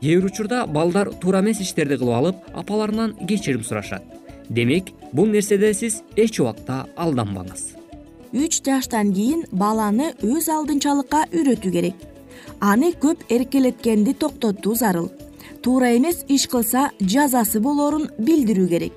Кээ 0.01 0.19
бир 0.19 0.27
учурда 0.33 0.65
балдар 0.67 1.13
туура 1.21 1.39
эмес 1.39 1.63
иштерди 1.63 1.95
кылып 1.95 2.17
алып 2.19 2.43
апаларынан 2.59 3.15
кечирим 3.23 3.63
сурашат. 3.63 4.03
Демек 4.49 4.91
бул 5.13 5.31
нерседе 5.31 5.71
сиз 5.73 6.01
эч 6.17 6.41
убакта 6.41 6.85
алданбаңыз. 6.97 7.71
Үч 8.35 8.61
жаштан 8.67 9.15
кийин 9.15 9.47
баланы 9.51 10.11
өз 10.21 10.51
алдынчалыкка 10.51 11.29
үйрөтүү 11.31 11.71
керек 11.71 12.07
аны 12.59 12.91
көп 12.93 13.23
эркелеткенди 13.29 14.13
токтотуу 14.13 14.75
зарыл. 14.75 15.11
Туура 15.61 15.95
эмес 15.97 16.23
иш 16.27 16.47
кылса 16.47 16.91
жазасы 16.99 17.59
болорун 17.59 18.09
билдирүү 18.17 18.67
керек. 18.67 18.93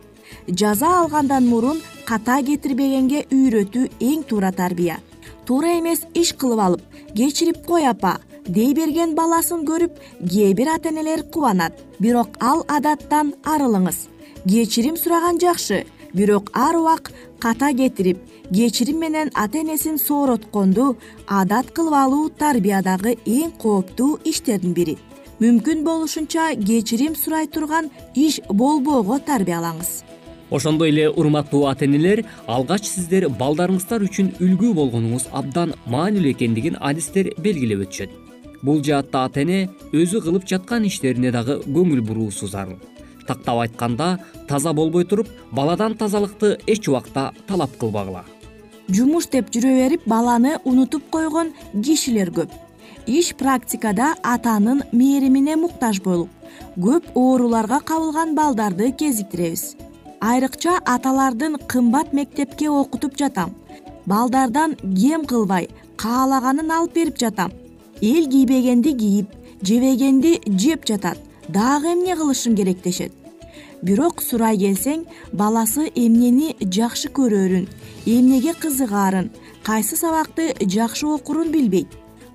Жаза 0.49 0.89
алгандан 1.01 1.47
мурун 1.47 1.81
ката 2.07 2.41
кетирбегенге 2.47 3.27
үйрөтүү 3.31 3.91
эң 4.01 4.25
туура 4.29 4.53
тарбия. 4.53 5.01
Туура 5.47 5.79
эмес 5.79 6.05
иш 6.15 6.33
кылып 6.35 6.61
алып 6.61 6.83
кечирип 7.17 7.65
кой 7.67 7.87
апа 7.87 8.19
дей 8.47 8.75
берген 8.75 9.15
баласын 9.15 9.65
көрүп 9.67 9.99
кээ 10.21 10.55
бир 10.55 10.75
ата 10.75 10.89
энелер 10.89 11.23
кубанат. 11.23 11.73
Бирок 11.99 12.37
ал 12.41 12.65
адаттан 12.69 13.35
арылыңыз. 13.45 14.09
Кечирим 14.47 14.97
сураган 14.97 15.41
жакшы 15.41 15.85
бирок 16.15 16.51
ар 16.55 16.77
убак 16.77 17.13
ката 17.39 17.73
кетирип 17.75 18.19
кечирим 18.55 18.99
менен 18.99 19.31
ата 19.35 19.59
энесин 19.59 19.99
сооротконду 19.99 20.97
адат 21.27 21.71
кылып 21.77 21.95
алуу 21.95 22.29
тарбиядагы 22.31 23.17
эң 23.27 23.53
кооптуу 23.59 24.19
иштердин 24.25 24.75
бири. 24.75 24.97
Мүмкүн 25.41 25.85
болушунча 25.85 26.51
кечирим 26.67 27.15
сурай 27.17 27.47
турган 27.47 27.91
иш 28.15 28.41
болбоого 28.49 29.19
тарбиялаңыз. 29.19 30.05
Ошондой 30.51 30.91
эле 30.91 31.09
урматтуу 31.09 31.67
ата 31.71 31.85
энелер 31.85 32.25
алгач 32.47 32.85
сиздер 32.91 33.29
балдарыңыздар 33.29 34.03
үчүн 34.03 34.35
үлгү 34.43 34.75
болгонуңуз 34.75 35.29
абдан 35.33 35.75
маанилүү 35.87 36.35
экендигин 36.35 36.77
адистер 36.81 37.31
белгилеп 37.39 37.87
өтүшөт. 37.87 38.11
Бул 38.63 38.83
жаатта 38.85 39.25
ата 39.25 39.41
эне 39.47 39.69
өзү 39.93 40.21
кылып 40.27 40.49
жаткан 40.51 40.85
иштерине 40.85 41.31
дагы 41.33 41.63
көңүл 41.65 42.03
буруусу 42.05 42.51
зарыл 42.51 42.77
тактап 43.31 43.63
айтканда 43.63 44.19
таза 44.49 44.73
болбой 44.73 45.05
туруп 45.05 45.29
баладан 45.53 45.95
тазалыкты 45.95 46.59
эч 46.67 46.89
убакта 46.89 47.31
талап 47.47 47.77
кылбагыла. 47.79 48.25
Жумуш 48.91 49.29
деп 49.31 49.53
жүрө 49.55 49.71
берип 49.77 50.07
баланы 50.11 50.57
унутуп 50.65 51.05
койгон 51.15 51.53
кишилер 51.85 52.33
көп. 52.35 52.51
Иш 53.07 53.35
практикада 53.39 54.15
атанын 54.23 54.83
мээримине 54.93 55.55
муктаж 55.57 56.01
болуп 56.03 56.31
көп 56.77 57.07
ооруларга 57.15 57.79
кабылган 57.81 58.35
балдарды 58.35 58.91
кезиктиребиз. 58.91 59.77
Айрыкча 60.21 60.81
аталардын 60.85 61.57
кымбат 61.71 62.13
мектепке 62.13 62.69
окутуп 62.69 63.17
жатам. 63.17 63.55
Балдардан 64.07 64.75
кем 64.83 65.25
кылбай 65.25 65.71
каалаганын 65.97 66.71
алып 66.71 66.95
берип 66.95 67.19
жатам. 67.19 67.53
Эл 68.03 68.27
кийбегенди 68.27 68.93
кийип 68.93 69.31
жебегенди 69.63 70.41
жеп 70.47 70.85
жатат. 70.87 71.19
Дагы 71.49 71.95
эмне 71.95 72.17
кылышым 72.17 72.55
керек 72.57 72.83
дешет 72.83 73.20
бирок 73.83 74.23
сурай 74.23 74.59
келсең 74.59 75.05
баласы 75.33 75.91
эмнени 75.95 76.55
жакшы 76.61 77.09
көрөрүн 77.09 77.69
эмнеге 78.07 78.55
кызыгаарын 78.55 79.31
кайсы 79.65 79.97
сабакты 79.97 80.55
жакшы 80.61 81.07
окурун 81.07 81.51
билбейт. 81.51 81.89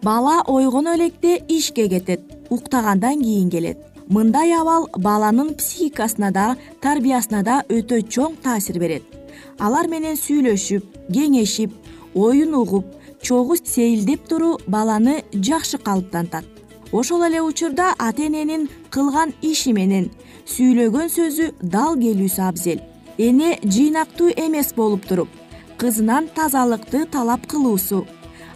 Бала 0.03 0.43
ойгоно 0.47 0.95
электе 0.95 1.41
ишке 1.47 1.87
кетет 1.89 2.21
уктагандан 2.49 3.21
кийин 3.21 3.49
келет. 3.49 3.77
Мындай 4.07 4.53
абал 4.53 4.87
баланын 4.97 5.55
психикасына 5.55 6.31
да 6.31 6.57
тарбиясына 6.81 7.41
да 7.43 7.63
өтө 7.69 8.03
чоң 8.05 8.35
таасир 8.43 8.79
берет. 8.79 9.03
Алар 9.57 9.87
менен 9.87 10.13
сүйлөшүп 10.15 11.09
кеңешип 11.09 11.73
оюн 12.13 12.53
угуп 12.53 12.85
чогуу 13.21 13.57
сейилдеп 13.57 14.27
туруу 14.29 14.59
баланы 14.67 15.23
жакшы 15.33 15.77
калыптантат. 15.77 16.45
Ошол 16.91 17.23
эле 17.23 17.41
учурда 17.41 17.95
ата 17.97 18.27
эненин 18.27 18.69
кылган 18.89 19.33
иши 19.41 19.73
менен 19.73 20.11
сүйлөгөн 20.45 21.09
сөзү 21.09 21.45
дал 21.61 21.97
келүүсү 22.01 22.41
абзел 22.49 22.83
эне 23.17 23.57
жыйнактуу 23.63 24.29
эмес 24.45 24.73
болуп 24.75 25.07
туруп 25.09 25.29
кызынан 25.77 26.29
тазалыкты 26.35 27.05
талап 27.05 27.47
кылуусу. 27.47 28.05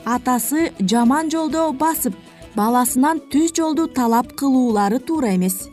Атасы 0.05 0.71
жаман 0.79 1.29
жолдо 1.29 1.71
басып 1.73 2.15
баласынан 2.55 3.19
түз 3.31 3.53
жолду 3.57 3.87
талап 3.87 4.33
кылуулары 4.39 4.99
туура 4.99 5.35
эмес. 5.35 5.67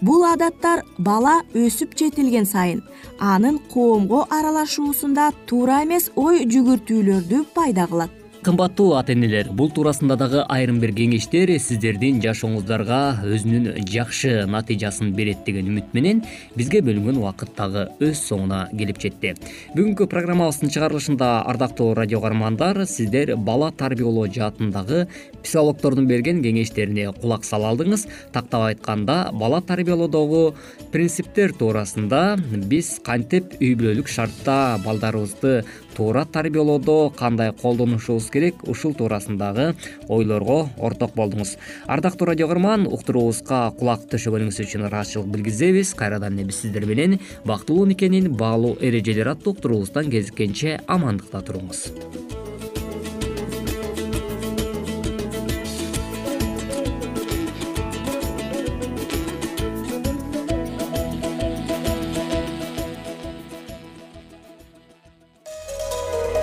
Бул 0.00 0.24
адаттар 0.24 0.84
бала 0.98 1.40
өсүп 1.54 1.96
жетилген 1.98 2.46
сайын 2.46 2.82
анын 3.18 3.58
коомго 3.72 4.26
аралашуусунда 4.30 5.32
туура 5.46 5.82
эмес 5.84 6.10
ой 6.16 6.44
жүгүртүүлөрдү 6.52 7.44
пайда 7.54 7.86
кылат 7.90 8.17
кымбаттуу 8.48 8.94
ата 8.96 9.12
энелер 9.12 9.50
бул 9.52 9.68
туурасында 9.76 10.14
дагы 10.16 10.38
айрым 10.48 10.78
бир 10.80 10.94
кеңештер 10.96 11.50
сиздердин 11.60 12.22
жашооңуздарга 12.24 13.00
өзүнүн 13.28 13.82
жакшы 13.84 14.46
натыйжасын 14.48 15.10
берет 15.12 15.42
деген 15.44 15.66
үмүт 15.68 15.90
менен 15.92 16.22
бизге 16.56 16.80
бөлүнгөн 16.86 17.18
убакыт 17.20 17.50
дагы 17.58 17.82
өз 18.00 18.22
соңуна 18.22 18.62
келип 18.72 19.02
жетти. 19.02 19.34
Бүгүнкү 19.74 20.06
программабыздын 20.08 20.72
чыгарылышында 20.72 21.28
ардактуу 21.50 21.90
радио 21.98 22.22
каармандар 22.24 22.86
сиздер 22.88 23.34
бала 23.36 23.68
тарбиялоо 23.68 24.24
жаатындагы 24.32 25.04
психологдордун 25.42 26.08
берген 26.08 26.40
кеңештерине 26.40 27.10
кулак 27.20 27.44
сала 27.44 27.74
алдыңыз. 27.74 28.06
Тактап 28.32 28.64
айтканда 28.70 29.18
бала 29.34 29.60
тарбиялоодогу 29.60 30.54
принциптер 30.94 31.52
туурасында 31.52 32.38
биз 32.72 32.94
кантип 33.04 33.58
үй 33.60 33.74
бүлөлүк 33.76 34.08
шартта 34.08 34.78
балдарыбызды 34.86 35.66
туура 35.98 36.24
тарбиялоодо 36.24 37.10
кандай 37.10 37.50
колдонушубуз 37.52 38.30
керек 38.30 38.62
ушул 38.70 38.94
туурасындагы 38.94 39.72
ойлорго 40.06 40.68
орток 40.78 41.16
болдуңуз. 41.18 41.56
Ардактуу 41.90 42.30
радио 42.30 42.46
каарман 42.46 42.86
уктуруубузга 42.86 43.72
кулак 43.80 44.06
төшөгөнүңүз 44.12 44.62
үчүн 44.62 44.86
ыраазычылык 44.86 45.32
билгизебиз. 45.34 45.96
Кайрадан 45.98 46.38
эле 46.38 46.52
биз 46.52 46.62
сиздер 46.62 46.86
менен 46.86 47.18
бактылуу 47.44 47.88
никенин 47.90 48.30
баалуу 48.30 48.76
эрежелери 48.80 49.34
аттуу 49.34 49.56
уктуруубуздан 49.56 50.12
кезиккенче 50.14 50.78
амандыкта 50.86 51.42
туруңуз 51.42 51.88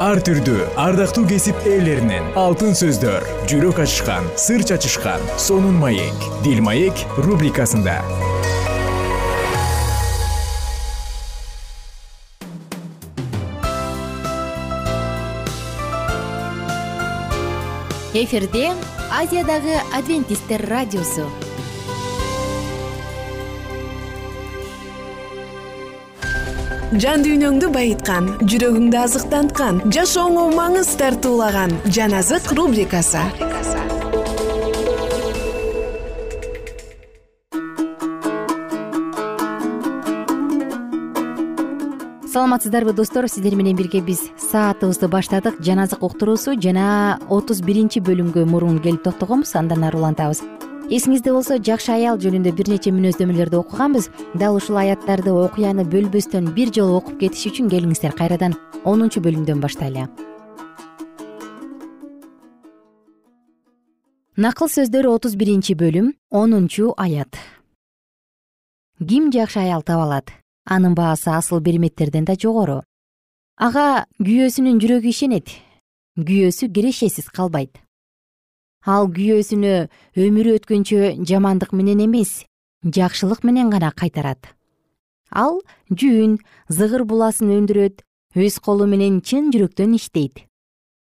ар 0.04 0.20
түрдүү 0.20 0.66
ардактуу 0.82 1.24
кесип 1.30 1.56
ээлеринен. 1.64 2.34
Алтын 2.40 2.76
сөздөр 2.76 3.24
жүрөк 3.48 3.80
ачышкан 3.86 4.28
сыр 4.36 4.64
чачышкан 4.68 5.24
сонун 5.40 5.78
маек. 5.80 6.26
Дил 6.44 6.60
маек 6.62 7.06
рубрикасында. 7.16 8.02
Эфирде 18.16 18.72
азиядагы 19.12 19.76
адвентисттер 19.96 20.64
радиосу 20.70 21.28
жан 27.02 27.24
дүйнөңдү 27.26 27.68
байыткан 27.76 28.28
жүрөгүңдү 28.48 28.98
азыктанткан 29.02 29.82
жашооңо 29.92 30.46
маңыз 30.56 30.94
тартуулаган 31.00 31.74
жан 31.92 32.16
азык 32.16 32.54
рубрикасы. 32.56 33.24
Саламатсыздарбы 42.32 42.94
достор. 42.94 43.28
Сиздер 43.28 43.56
менен 43.56 43.76
бирге 43.76 44.02
биз 44.02 44.30
саатыбызды 44.52 45.08
баштадык. 45.08 45.60
Жаназык 45.64 46.04
уктуруусу 46.04 46.56
жана 46.60 47.18
отуз 47.30 47.62
биринчи 47.62 48.00
бөлүмгө 48.04 48.46
мурун 48.46 48.80
келип 48.84 49.04
токтогонбуз. 49.04 49.56
Андан 49.56 49.84
ары 49.84 49.98
улантабыз 50.00 50.44
эсиңизде 50.90 51.32
болсо 51.34 51.58
жакшы 51.58 51.92
аял 51.96 52.20
жөнүндө 52.22 52.52
бир 52.54 52.70
нече 52.70 52.92
мүнөздөмөлөрдү 52.94 53.58
окуганбыз. 53.64 54.10
Дал 54.38 54.58
ушул 54.60 54.78
аяттарды 54.78 55.34
окуяны 55.34 55.86
бөлбөстөн 55.90 56.52
бир 56.54 56.72
жолу 56.76 57.00
окуп 57.00 57.18
кетиш 57.20 57.48
үчүн 57.50 57.70
келиңиздер 57.72 58.14
кайрадан. 58.14 58.54
Онунчу 58.86 59.24
бөлүмдөн 59.26 59.62
баштайлы. 59.64 60.06
Накыл 64.38 64.70
сөздөр 64.70 65.08
отуз 65.10 65.38
биринчи 65.40 65.74
бөлүм 65.80 66.12
онунчу 66.30 66.94
аят. 66.98 67.40
Ким 69.00 69.32
жакшы 69.32 69.64
аял 69.64 69.82
таба 69.82 70.04
алат? 70.04 70.34
Анын 70.66 70.94
баасы 70.94 71.32
асыл 71.32 71.62
берметтерден 71.62 72.26
да 72.26 72.36
жогору. 72.36 72.84
Ага 73.58 74.06
күйөөсүнүн 74.20 74.82
жүрөгү 74.84 75.10
ишенет. 75.10 75.50
Күйөөсү 76.20 76.72
кирешесиз 76.72 77.32
калбайт 77.32 77.85
ал 78.86 79.08
күйөөсүнө 79.10 79.76
өмүрү 80.22 80.60
өткөнчө 80.60 81.16
жамандык 81.26 81.74
менен 81.74 82.04
эмес 82.06 82.44
жакшылык 82.86 83.44
менен 83.44 83.72
гана 83.74 83.92
кайтарат. 83.92 84.54
Ал 85.32 85.62
жүн 85.90 86.38
зыгыр 86.70 87.06
буласын 87.10 87.50
өндүрөт 87.50 88.04
өз 88.38 88.60
колу 88.62 88.86
менен 88.86 89.22
чын 89.26 89.50
жүрөктөн 89.54 89.96
иштейт. 89.98 90.46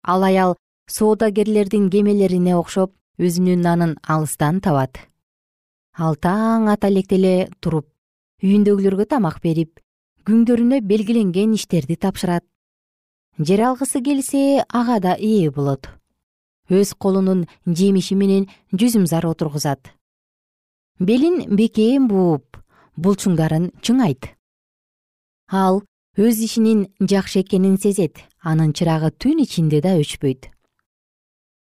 Ал 0.04 0.24
аял 0.28 0.58
соодагерлердин 0.90 1.90
кемелерине 1.90 2.58
окшоп 2.58 2.92
өзүнүн 3.20 3.64
нанын 3.64 3.96
алыстан 4.04 4.60
табат. 4.60 5.00
Ал 5.96 6.16
таң 6.16 6.68
ата 6.74 6.92
электе 6.92 7.16
эле 7.16 7.50
туруп 7.62 7.88
үйүндөгүлөргө 8.44 9.08
тамак 9.16 9.40
берип 9.42 9.80
күндөрүнө 10.28 10.82
белгиленген 10.84 11.56
иштерди 11.56 11.96
тапшырат. 11.96 12.44
Жер 13.40 13.64
алгысы 13.70 14.04
келсе 14.04 14.66
ага 14.68 15.00
да 15.00 15.16
ээ 15.16 15.52
болот 15.56 15.88
өз 16.72 16.94
колунун 16.96 17.46
жемиши 17.68 18.16
менен 18.16 18.48
жүзүмзар 18.72 19.28
отургузат. 19.28 19.92
Белин 21.00 21.44
бекем 21.58 22.08
бууп 22.08 22.58
булчуңдарын 22.96 23.72
чыңайт. 23.84 24.32
Ал 25.52 25.84
өз 26.18 26.40
ишинин 26.46 26.88
жакшы 27.00 27.42
экенин 27.44 27.78
сезет 27.78 28.24
анын 28.40 28.72
чырагы 28.74 29.12
түн 29.12 29.44
ичинде 29.44 29.82
да 29.84 29.98
өчпөйт. 30.00 30.48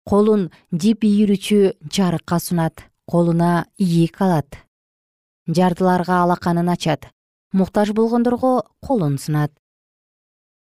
Колун 0.07 0.49
жип 0.71 1.03
ийирүүчү 1.03 1.89
жарыкка 1.91 2.39
сунат 2.39 2.87
колуна 3.05 3.65
ийик 3.77 4.21
алат. 4.21 4.55
Жардыларга 5.47 6.21
алаканын 6.23 6.69
ачат 6.69 7.09
муктаж 7.51 7.91
болгондорго 7.91 8.63
колун 8.79 9.17
сунат. 9.17 9.51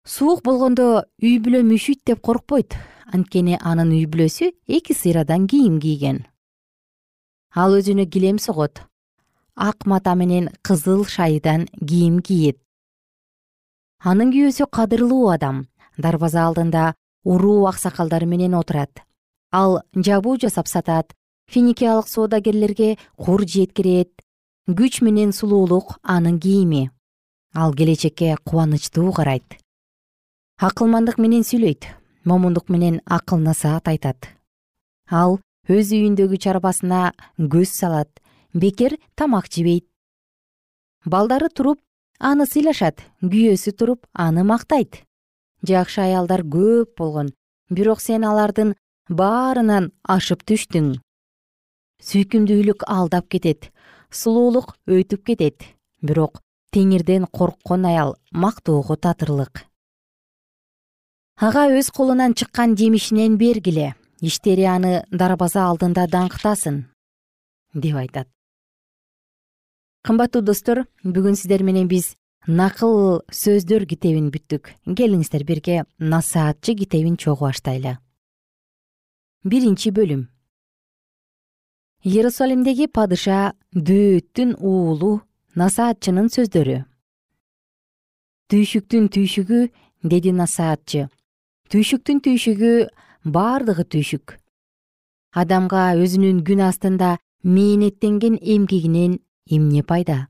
Суук 0.06 0.44
болгондо 0.44 1.04
үй 1.20 1.38
бүлө 1.42 1.64
мүшүйт 1.66 2.04
деп 2.06 2.22
коркпойт 2.22 2.76
анткени 3.12 3.56
анын 3.60 3.92
үй 3.96 4.04
бүлөсү 4.10 4.52
эки 4.66 4.92
сыйрадан 4.92 5.46
кийим 5.48 5.80
кийген. 5.80 6.26
Ал 7.54 7.74
өзүнө 7.78 8.06
килем 8.12 8.38
согот. 8.38 8.82
Ак 9.56 9.86
мата 9.86 10.14
менен 10.14 10.50
кызыл 10.62 11.04
шайыдан 11.04 11.66
кийим 11.80 12.20
кийет. 12.20 12.58
Анын 13.98 14.30
күйөөсү 14.32 14.68
кадырлуу 14.70 15.28
адам 15.32 15.66
дарбаза 15.96 16.44
алдында 16.46 16.94
уруу 17.24 17.66
аксакалдар 17.66 18.26
менен 18.26 18.54
отурат. 18.54 19.02
Ал 19.50 19.80
жабуу 19.94 20.36
жасап 20.38 20.68
сатат 20.68 21.14
финикиялык 21.50 22.08
соодагерлерге 22.08 22.98
кур 23.16 23.42
жеткирет 23.42 24.12
күч 24.68 25.02
менен 25.02 25.32
сулуулук 25.32 25.98
анын 26.02 26.38
кийими. 26.38 26.90
Ал 27.54 27.72
келечекке 27.74 28.36
кубанычтуу 28.44 29.12
карайт. 29.12 29.56
Акылмандык 30.60 31.18
менен 31.18 31.42
сүйлөйт 31.42 31.97
момундук 32.24 32.68
менен 32.68 33.00
акыл 33.06 33.38
насаат 33.38 33.88
айтат. 33.88 34.28
Ал 35.10 35.40
өз 35.68 35.92
үйүндөгү 35.92 36.38
чарбасына 36.40 37.12
көз 37.38 37.70
салат 37.72 38.10
бекер 38.54 38.96
тамак 39.14 39.48
жебейт. 39.52 39.86
Балдары 41.04 41.48
туруп 41.48 41.80
аны 42.18 42.46
сыйлашат 42.46 43.04
күйөөсү 43.22 43.72
туруп 43.78 44.06
аны 44.12 44.44
мактайт. 44.44 45.04
Жакшы 45.62 46.02
аялдар 46.02 46.42
көп 46.42 46.96
болгон 46.98 47.32
бирок 47.70 48.00
сен 48.00 48.24
алардын 48.24 48.74
баарынан 49.08 49.92
ашып 50.02 50.44
түштүң. 50.48 50.96
Сүйкүмдүүлүк 52.02 52.84
алдап 52.86 53.28
кетет 53.28 53.70
сулуулук 54.10 54.76
өтүп 54.86 55.24
кетет. 55.30 55.64
Бирок 56.02 56.42
теңирден 56.72 57.26
корккон 57.26 57.84
аял 57.88 58.16
мактоого 58.30 58.96
татырлык 58.96 59.67
ага 61.40 61.68
өз 61.70 61.90
колунан 61.94 62.34
чыккан 62.34 62.76
жемишинен 62.76 63.38
бергиле. 63.38 63.94
Иштери 64.20 64.64
аны 64.66 65.04
дарбаза 65.10 65.62
алдында 65.70 66.08
даңктасын 66.10 66.82
деп 67.74 67.94
айтат. 67.96 68.26
Кымбаттуу 70.02 70.42
достор 70.42 70.86
бүгүн 71.04 71.36
сиздер 71.38 71.62
менен 71.62 71.86
биз 71.86 72.16
накыл 72.46 73.22
сөздөр 73.30 73.86
китебин 73.86 74.32
бүттүк. 74.34 74.72
Келиңиздер 74.98 75.44
бирге 75.44 75.84
насаатчы 75.98 76.74
китебин 76.74 77.16
чогуу 77.16 77.46
баштайлы 77.46 77.98
биринчи 79.44 79.92
бөлүм. 79.94 80.26
Иерусалимдеги 82.02 82.88
падыша 82.90 83.52
дөөттүн 83.74 84.56
уулу 84.58 85.20
насаатчынын 85.54 86.30
сөздөрү. 86.34 86.82
Түйшүктүн 88.50 89.08
түйшүгү 89.14 89.60
деди 90.02 90.32
насаатчы 90.32 91.08
түйшүктүн 91.72 92.20
түйшүгү 92.24 92.72
бардыгы 93.34 93.84
түйшүк. 93.92 94.38
Адамга 95.36 95.92
өзүнүн 96.00 96.40
күн 96.46 96.62
астында 96.64 97.18
мээнеттенген 97.44 98.38
эмгегинен 98.40 99.18
эмне 99.50 99.82
пайда? 99.84 100.28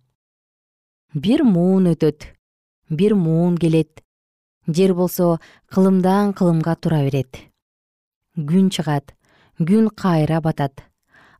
Бир 1.15 1.45
муун 1.45 1.87
өтөт 1.93 2.27
бир 2.91 3.15
муун 3.15 3.57
келет. 3.57 4.03
Жер 4.67 4.95
болсо 4.95 5.39
кылымдан 5.73 6.35
кылымга 6.35 6.75
тура 6.77 7.01
берет. 7.07 7.39
Күн 8.37 8.69
чыгат 8.75 9.15
күн 9.59 9.89
кайра 9.95 10.41
батат. 10.41 10.83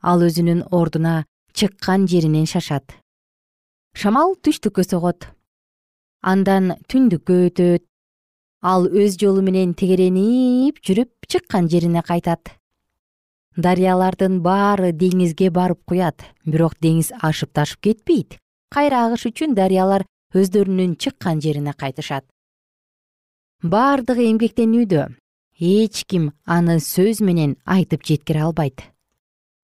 Ал 0.01 0.23
өзүнүн 0.23 0.69
ордуна 0.71 1.27
чыккан 1.53 2.07
жеринен 2.07 2.47
шашат. 2.47 2.95
Шамал 3.95 4.37
түштүккө 4.43 4.85
согот. 4.87 5.27
Андан 6.23 6.77
түндүккө 6.89 7.35
өтөт 7.51 7.85
ал 8.61 8.89
өз 8.89 9.17
жолу 9.21 9.43
менен 9.43 9.75
тегеренип 9.75 10.81
жүрүп 10.83 11.29
чыккан 11.29 11.69
жерине 11.71 12.03
кайтат. 12.03 12.59
Дарыялардын 13.57 14.41
баары 14.43 14.93
деңизге 14.93 15.51
барып 15.51 15.81
куят 15.87 16.25
бирок 16.45 16.75
деңиз 16.83 17.13
ашып 17.23 17.53
ташып 17.53 17.81
кетпейт. 17.83 18.39
Кайра 18.71 19.07
агыш 19.07 19.27
үчүн 19.31 19.55
дарыялар 19.55 20.05
өздөрүнүн 20.35 20.97
чыккан 20.99 21.41
жерине 21.41 21.73
кайтышат. 21.73 22.25
Бардыгы 23.63 24.29
эмгектенүүдө 24.31 25.09
эч 25.59 26.05
ким 26.07 26.33
аны 26.47 26.79
сөз 26.79 27.23
менен 27.23 27.57
айтып 27.65 28.05
жеткире 28.07 28.45
албайт. 28.47 28.83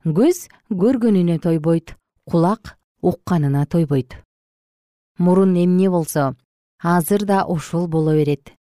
Көз 0.05 0.49
көргөнүнө 0.71 1.39
тойбойт 1.43 1.95
кулак 2.27 2.77
укканына 3.03 3.67
тойбойт. 3.67 4.17
Мурун 5.19 5.55
эмне 5.55 5.91
болсо 5.91 6.35
азыр 6.83 7.25
да 7.25 7.45
ошол 7.45 7.87
боло 7.87 8.15
берет 8.15 8.55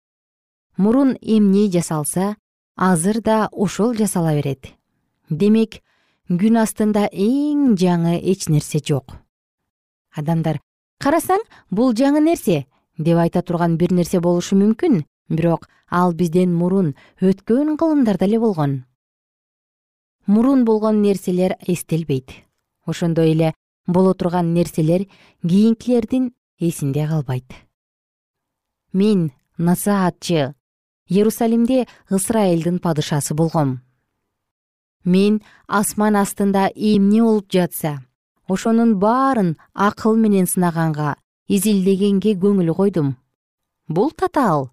мурун 0.76 1.16
эмне 1.20 1.70
жасалса 1.70 2.36
азыр 2.76 3.20
да 3.20 3.48
ошол 3.52 3.94
жасала 3.94 4.34
берет. 4.34 4.72
Демек 5.30 5.82
күн 6.28 6.60
астында 6.62 7.08
эң 7.12 7.76
жаңы 7.76 8.18
эч 8.20 8.48
нерсе 8.48 8.80
жок. 8.80 9.16
Адамдар 10.14 10.60
карасаң 11.02 11.42
бул 11.70 11.94
жаңы 11.94 12.20
нерсе 12.24 12.66
деп 12.98 13.18
айта 13.18 13.42
турган 13.42 13.76
бир 13.76 13.92
нерсе 13.92 14.20
болушу 14.20 14.56
мүмкүн 14.56 15.04
бирок 15.28 15.68
ал 15.90 16.14
бизден 16.14 16.54
мурун 16.54 16.94
өткөн 17.20 17.76
кылымдарда 17.76 18.26
эле 18.26 18.40
болгон. 18.40 18.84
Мурун 20.26 20.64
болгон 20.64 21.02
нерселер 21.02 21.56
эстелбейт. 21.66 22.30
Ошондой 22.86 23.32
эле 23.32 23.54
боло 23.86 24.14
турган 24.14 24.54
нерселер 24.54 25.06
кийинкилердин 25.42 26.32
эсинде 26.58 27.06
калбайт. 27.06 27.44
Мен 28.92 29.32
насаатчы 29.58 30.54
иерусалимде 31.08 31.86
ысрайылдын 32.10 32.78
падышасы 32.78 33.34
болгом. 33.34 33.80
Мен 35.04 35.42
асман 35.66 36.16
астында 36.16 36.70
эмне 36.74 37.22
болуп 37.22 37.52
жатса 37.52 38.00
ошонун 38.48 38.96
баарын 38.98 39.56
акыл 39.74 40.16
менен 40.16 40.46
сынаганга 40.46 41.16
изилдегенге 41.48 42.34
көңүл 42.40 42.74
койдум. 42.74 43.16
Бул 43.88 44.10
татаал. 44.10 44.70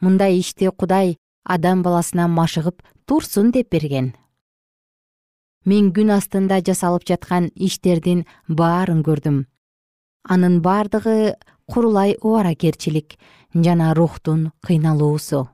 Мындай 0.00 0.38
ишти 0.38 0.70
кудай 0.70 1.16
адам 1.44 1.82
баласына 1.82 2.28
машыгып 2.28 2.82
турсун 3.06 3.50
деп 3.50 3.70
берген. 3.70 4.14
Мен 5.64 5.90
күн 5.92 6.14
астында 6.14 6.60
жасалып 6.64 7.04
жаткан 7.08 7.50
иштердин 7.54 8.24
баарын 8.48 9.02
көрдүм. 9.02 9.44
Анын 10.24 10.60
баардыгы 10.62 11.34
курулай 11.70 12.16
убаракерчилик 12.20 13.16
жана 13.54 13.94
рухтун 13.94 14.50
кыйналуусу. 14.66 15.48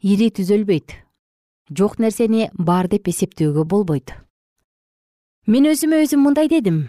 Ири 0.00 0.30
түзөлбөйт. 0.30 0.94
Жок 1.76 1.98
нерсени 1.98 2.48
бар 2.54 2.88
деп 2.88 3.08
эсептөөгө 3.10 3.64
болбойт. 3.68 4.14
Мен 5.46 5.68
өзүмө 5.70 6.00
өзүм 6.06 6.24
мындай 6.24 6.48
дедим. 6.48 6.88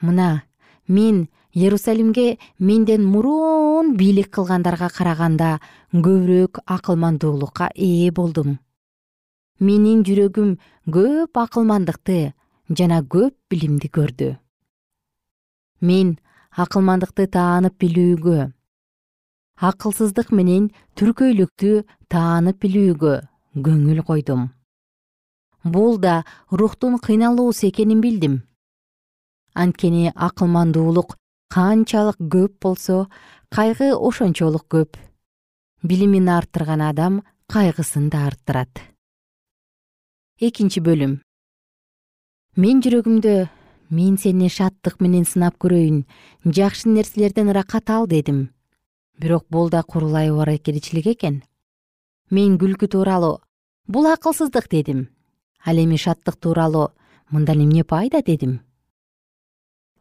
Мына 0.00 0.42
мен 0.86 1.28
иерусалимге 1.52 2.38
менден 2.58 3.04
мурун 3.04 3.96
бийлик 3.96 4.30
кылгандарга 4.30 4.88
караганда 4.88 5.58
көбүрөөк 5.92 6.62
акылмандуулукка 6.66 7.70
ээ 7.74 8.10
болдум. 8.12 8.58
Менин 9.58 10.04
жүрөгүм 10.06 10.58
көп 10.86 11.40
акылмандыкты 11.42 12.34
жана 12.68 13.00
көп 13.02 13.34
билимди 13.50 13.88
көрдү. 13.90 14.36
Мен 15.80 16.18
акылмандыкты 16.58 17.28
таанып 17.30 17.76
билүүгө. 17.78 18.50
Акылсыздык 19.68 20.32
менен 20.34 20.64
түркөйлүктү 20.98 21.84
таанып 22.10 22.58
билүүгө 22.64 23.14
көңүл 23.66 24.00
койдум. 24.08 24.48
Бул 25.62 25.98
да 26.02 26.24
рухтун 26.50 26.98
кыйналуусу 26.98 27.68
экенин 27.68 28.00
билдим. 28.02 28.42
Анткени 29.54 30.10
акылмандуулук 30.14 31.14
канчалык 31.54 32.18
көп 32.34 32.58
болсо 32.62 33.06
кайгы 33.54 33.92
ошончолук 33.94 34.66
көп. 34.74 34.98
Билимин 35.82 36.28
арттырган 36.28 36.82
адам 36.82 37.22
кайгысын 37.46 38.10
да 38.10 38.26
арттырат. 38.26 38.82
Экинчи 40.40 40.82
бөлүм. 40.82 41.20
Мен 42.56 42.82
жүрөгүмдө 42.82 43.48
мен 43.90 44.18
сени 44.18 44.48
шаттык 44.48 45.00
менен 45.00 45.24
сынап 45.24 45.56
көрөйүн 45.62 46.04
жакшы 46.44 46.88
нерселерден 46.88 47.50
ыракат 47.52 47.90
ал 47.90 48.06
дедим. 48.06 48.50
Бирок 49.18 49.46
бул 49.50 49.70
да 49.70 49.82
курулай 49.82 50.30
убаракерчилик 50.30 51.06
экен. 51.06 51.42
Мен 52.30 52.58
күлкү 52.58 52.88
тууралуу 52.88 53.40
бул 53.86 54.06
акылсыздык 54.06 54.68
дедим. 54.70 55.08
Ал 55.64 55.76
эми 55.76 55.96
шаттык 55.96 56.36
тууралуу 56.36 56.92
мындан 57.30 57.64
эмне 57.64 57.84
пайда? 57.84 58.22
дедим. 58.22 58.60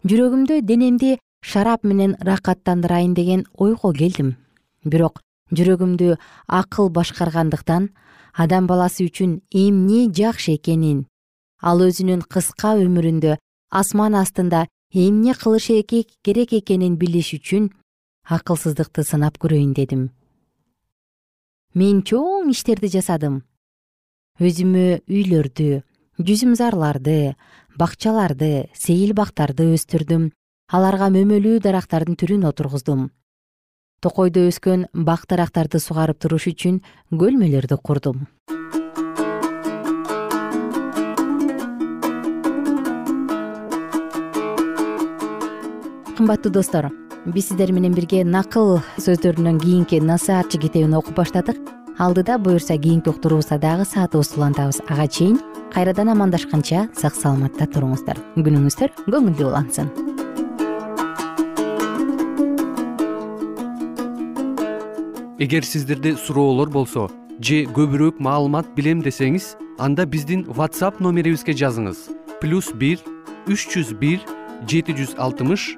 Жүрөгүмдө 0.04 0.62
денемди 0.62 1.18
шарап 1.42 1.84
менен 1.84 2.16
ыракаттандырайын 2.22 3.14
деген 3.14 3.46
ойго 3.54 3.94
келдим. 3.94 4.36
Бирок 4.84 5.22
жүрөгүмдү 5.52 6.18
акыл 6.48 6.90
башкаргандыктан 6.90 7.90
адам 8.34 8.68
баласы 8.68 9.08
үчүн 9.08 9.42
эмне 9.52 10.08
жакшы 10.14 10.58
экенин 10.58 11.06
ал 11.62 11.82
өзүнүн 11.82 12.22
кыска 12.30 12.76
өмүрүндө 12.78 13.38
асман 13.70 14.16
астында 14.16 14.68
эмне 14.94 15.34
кылыш 15.34 15.68
керек 16.24 16.54
экенин 16.54 16.96
билиш 16.98 17.34
үчүн 17.38 17.70
акылсыздыкты 18.24 19.04
сынап 19.04 19.38
көрөйүн 19.40 19.74
дедим. 19.74 20.10
Мен 21.74 22.02
чоң 22.04 22.50
иштерди 22.52 22.90
жасадым. 22.92 23.44
Өзүмө 24.40 25.04
үйлөрдү 25.08 25.84
жүзүм 26.20 26.56
зарларды 26.56 27.36
бакчаларды 27.78 28.70
сейил 28.74 29.14
бактарды 29.14 29.72
өстүрдүм. 29.76 30.32
Аларга 30.68 31.08
мөмөлүү 31.14 31.62
дарактардын 31.64 32.18
түрүн 32.20 32.48
отургуздум. 32.50 33.10
Токойдо 34.04 34.44
өскөн 34.50 34.88
бак 34.94 35.24
дарактарды 35.30 35.80
сугарып 35.80 36.20
туруш 36.20 36.50
үчүн 36.52 36.82
көлмөлөрдү 37.12 37.80
курдум 37.82 38.28
кымбаттуу 46.28 46.52
достор 46.52 46.90
биз 47.26 47.48
сиздер 47.48 47.72
менен 47.72 47.94
бирге 47.96 48.26
накыл 48.28 48.82
сөздөрүнөн 49.00 49.62
кийинки 49.62 49.96
насаатчы 50.04 50.60
китебин 50.60 50.98
окуп 50.98 51.16
баштадык. 51.16 51.56
Алдыда 51.98 52.36
буюрса 52.38 52.76
кийинки 52.76 53.08
уктуруубузда 53.08 53.58
дагы 53.58 53.86
саатыбызды 53.86 54.36
улантабыз 54.36 54.82
ага 54.90 55.08
чейин 55.08 55.40
кайрадан 55.72 56.10
амандашканча 56.10 56.90
сак 57.00 57.16
саламатта 57.16 57.64
туруңуздар. 57.72 58.20
Күнүңүздөр 58.36 58.92
көңүлдүү 59.08 59.48
улансын. 59.48 59.88
Эгер 65.40 65.64
сиздерде 65.64 66.18
суроолор 66.18 66.68
болсо 66.68 67.08
же 67.40 67.64
көбүрөөк 67.72 68.20
маалымат 68.20 68.76
билем 68.76 69.00
десеңиз 69.00 69.56
анда 69.80 70.04
биздин 70.06 70.44
whatsapp 70.44 71.00
номерибизге 71.00 71.56
жазыңыз. 71.56 72.10
плюс 72.42 72.74
бир 72.74 73.00
үч 73.48 73.70
жүз 73.72 73.96
бир 73.96 74.20
жети 74.68 74.92
жүз 74.92 75.16
алтымыш 75.18 75.78